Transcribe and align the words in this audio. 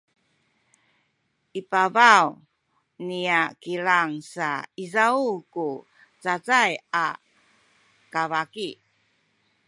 i 1.59 1.61
pabaw 1.71 2.25
niya 3.07 3.41
kilang 3.63 4.11
sa 4.33 4.49
izaw 4.83 5.17
ku 5.53 5.67
cacay 6.23 6.71
a 7.05 7.07
kabaki 8.13 8.69